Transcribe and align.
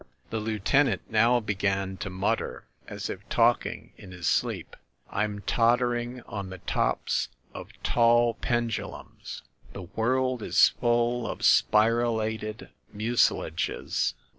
The 0.31 0.39
lieutenant 0.39 1.03
now 1.11 1.39
began 1.39 1.95
to 1.97 2.09
mutter, 2.09 2.65
as 2.87 3.07
if 3.07 3.19
talking 3.29 3.93
in 3.97 4.11
his 4.11 4.25
sleep. 4.25 4.75
"I'm 5.11 5.41
tottering 5.41 6.21
on 6.21 6.49
the 6.49 6.57
tops 6.57 7.29
of 7.53 7.69
tall 7.83 8.33
pendu 8.33 8.89
lums.... 8.89 9.43
The 9.73 9.83
world 9.83 10.41
is 10.41 10.69
full 10.69 11.27
of 11.27 11.41
spiralated 11.43 12.69
muci 12.91 13.31
lages 13.37 14.15